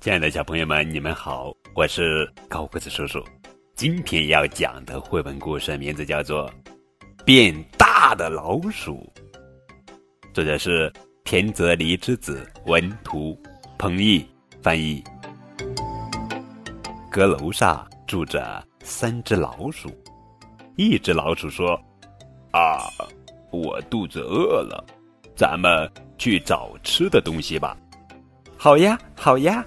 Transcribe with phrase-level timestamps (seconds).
[0.00, 3.22] 亲爱的小朋友们，你们好，我是高个子叔叔。
[3.76, 6.50] 今天要讲的绘本故事名字叫做
[7.24, 9.08] 《变大的老鼠》，
[10.34, 10.92] 作者是
[11.22, 13.38] 田泽梨之子，文图，
[13.78, 14.26] 彭毅
[14.60, 15.04] 翻译。
[17.08, 19.88] 阁楼上住着三只老鼠，
[20.76, 21.80] 一只老鼠说
[22.50, 22.90] ：“啊，
[23.52, 24.84] 我肚子饿了，
[25.36, 25.88] 咱们
[26.18, 27.76] 去找吃的东西吧。
[28.56, 29.64] ”“好呀，好呀。”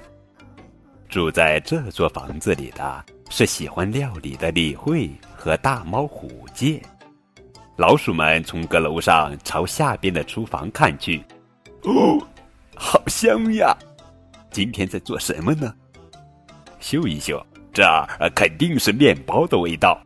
[1.10, 6.82] 住在这座房子里的是喜欢料理的李慧和大猫虎介。
[7.76, 11.24] 老鼠们从阁楼上朝下边的厨房看去，
[11.84, 12.20] 哦，
[12.76, 13.76] 好香呀！
[14.52, 15.74] 今天在做什么呢？
[16.80, 17.84] 嗅一嗅，这
[18.36, 20.02] 肯定是面包的味道。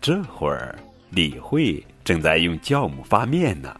[0.00, 0.78] 这会儿，
[1.10, 3.74] 李慧正在用酵母发面呢。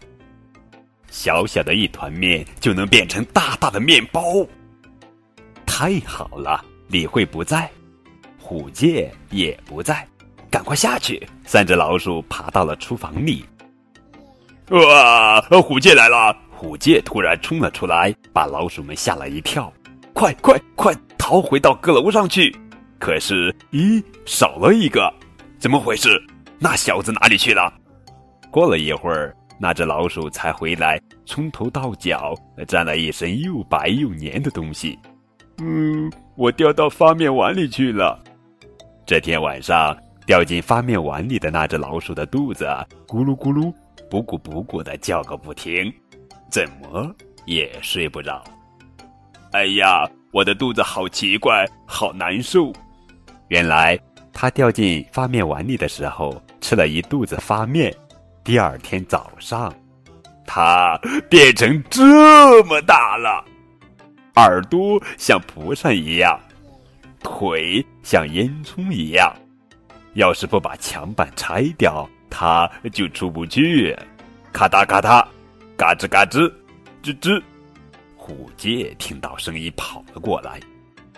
[1.11, 4.47] 小小的一团面就能变成大大的面包。
[5.67, 7.71] 太好了，李慧不在，
[8.39, 10.07] 虎介也不在，
[10.51, 11.27] 赶快下去！
[11.45, 13.45] 三只老鼠爬到了厨房里。
[14.71, 16.37] 哇，虎介来了！
[16.51, 19.73] 虎介突然冲了出来，把老鼠们吓了一跳。
[20.13, 22.55] 快快快，逃回到阁楼上去！
[22.99, 25.13] 可是，咦，少了一个，
[25.61, 26.21] 怎么回事？
[26.59, 27.73] 那小子哪里去了？
[28.51, 32.35] 过了一会儿，那只老鼠才回来，从头到脚
[32.67, 34.99] 沾了一身又白又黏的东西。
[35.61, 38.23] 嗯，我掉到发面碗里去了。
[39.05, 42.65] 这天晚上，掉进发面碗里的那只老鼠的肚子
[43.07, 43.73] 咕噜咕噜、
[44.09, 45.93] 补咕补咕的叫个不停，
[46.51, 47.13] 怎么
[47.45, 48.45] 也睡不着。
[49.53, 52.73] 哎呀，我的肚子好奇怪，好难受。
[53.49, 53.99] 原来，
[54.33, 57.93] 它掉进发面碗里的时候吃了一肚子发面。
[58.49, 59.71] 第二天早上，
[60.47, 63.45] 它变成这么大了。
[64.37, 66.41] 耳朵像蒲扇一样，
[67.21, 69.31] 腿像烟囱一样。
[70.15, 73.95] 要是不把墙板拆掉，它就出不去。
[74.51, 75.23] 咔嗒咔嗒，
[75.77, 76.51] 嘎吱嘎吱，
[77.03, 77.43] 吱吱。
[78.17, 80.59] 虎介听到声音跑了过来。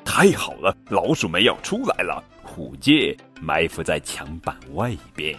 [0.04, 2.20] 太好了，老鼠们要出来了。
[2.42, 5.38] 虎介埋伏在墙板外边。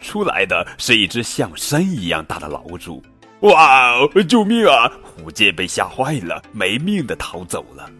[0.00, 3.02] 出来的是一只像山一样大的老鼠。
[3.40, 3.94] 哇！
[4.28, 4.90] 救命啊！
[5.02, 7.90] 虎介被吓坏了，没命的逃走了。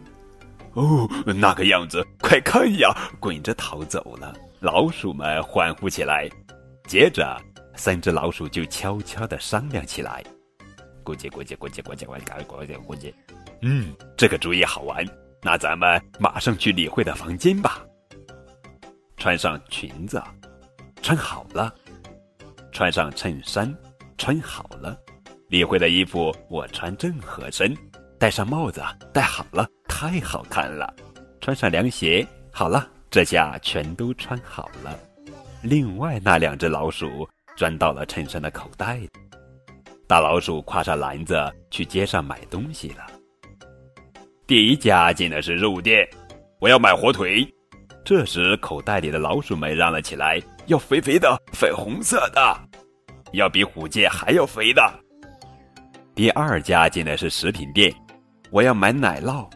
[0.73, 4.33] 哦，那个样子，快看呀，滚着逃走了。
[4.59, 6.29] 老鼠们欢呼起来。
[6.87, 7.41] 接着，
[7.75, 10.23] 三只老鼠就悄悄的商量起来。
[11.03, 13.11] 咕叽咕叽咕叽咕叽咕叽咕叽咕叽。
[13.63, 15.03] 嗯，这个主意好玩。
[15.41, 17.81] 那咱们马上去李慧的房间吧。
[19.17, 20.21] 穿上裙子，
[21.01, 21.73] 穿好了。
[22.81, 23.71] 穿上衬衫，
[24.17, 24.97] 穿好了。
[25.49, 27.77] 李慧的衣服我穿正合身，
[28.17, 28.81] 戴上帽子
[29.13, 30.91] 戴好了，太好看了。
[31.39, 34.97] 穿上凉鞋，好了，这下全都穿好了。
[35.61, 38.99] 另外那两只老鼠钻到了衬衫的口袋。
[40.07, 43.05] 大老鼠挎上篮子去街上买东西了。
[44.47, 46.03] 第一家进的是肉店，
[46.59, 47.47] 我要买火腿。
[48.03, 52.41] 这时口袋里的老鼠们嚷了起来：“要肥肥的，粉红色的，
[53.33, 54.81] 要比虎界还要肥的。”
[56.13, 57.93] 第二家进的是食品店，
[58.49, 59.49] 我要买奶酪。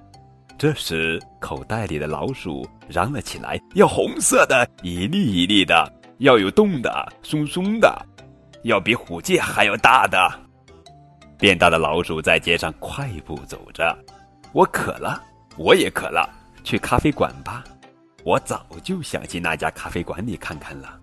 [0.58, 7.94] 这时，口袋里的老鼠嚷了起来：“要红色的，一粒一粒的，要有洞的，松松的，
[8.64, 10.18] 要比虎界还要大的。”
[11.38, 13.96] 变大的老鼠在街上快步走着。
[14.54, 15.22] 我渴了，
[15.58, 16.30] 我也渴了，
[16.64, 17.62] 去咖啡馆吧。
[18.24, 20.98] 我早就想进那家咖啡馆里看看了。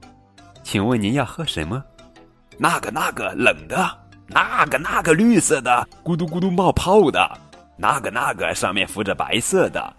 [0.62, 1.84] 请问您要喝什么？
[2.62, 3.98] 那个，那个冷的。
[4.28, 7.28] 那个那个绿色的，咕嘟咕嘟冒泡的，
[7.76, 9.92] 那个那个上面浮着白色的，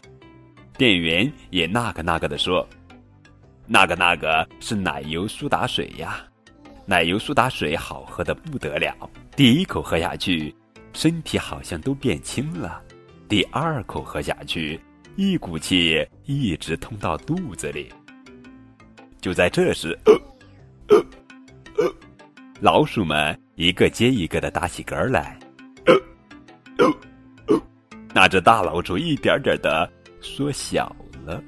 [0.78, 2.66] 店员也那个那个的说
[3.68, 6.23] ：“那个那个是奶油苏打水呀，
[6.85, 8.96] 奶油苏打水好喝的不得了。
[9.35, 10.55] 第一口喝下去，
[10.93, 12.82] 身体好像都变轻了；
[13.28, 14.79] 第二口喝下去，
[15.17, 17.91] 一股气一直通到肚子里。
[19.20, 20.14] 就在这时，呃
[22.64, 25.38] 老鼠们。”一个接一个的打起嗝来，
[28.12, 29.88] 那只大老鼠一点点的
[30.20, 30.92] 缩小
[31.24, 31.40] 了，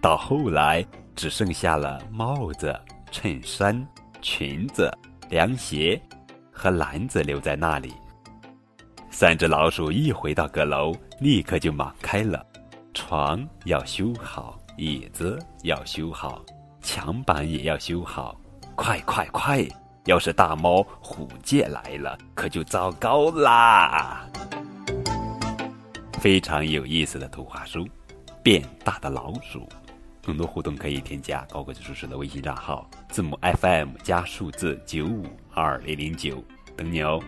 [0.00, 0.84] 到后来
[1.14, 2.74] 只剩下了帽子、
[3.12, 3.86] 衬衫、
[4.20, 4.90] 裙子、
[5.30, 6.02] 凉鞋
[6.50, 7.94] 和篮子留在那里。
[9.10, 12.44] 三只老鼠一回到阁楼，立刻就忙开了：
[12.94, 16.44] 床要修好，椅子要修好，
[16.82, 18.36] 墙板也要修好，
[18.74, 19.64] 快快快！
[20.06, 24.28] 要是大猫虎界来了，可就糟糕啦！
[26.20, 27.86] 非常有意思的图画书，
[28.42, 29.60] 《变大的老鼠》。
[30.22, 36.42] 更多互动可以添加高个子叔叔的微信账号，字母 FM 加数字九五二零零九，
[36.76, 37.22] 等你哦。